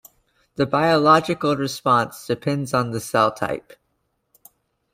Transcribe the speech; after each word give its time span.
The 0.55 0.65
biological 0.65 1.55
response 1.55 2.25
depends 2.25 2.73
on 2.73 2.89
the 2.89 2.99
cell 2.99 3.31
type. 3.31 3.73